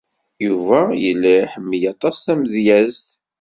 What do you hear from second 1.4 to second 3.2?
iḥemmel aṭas tamedyazt.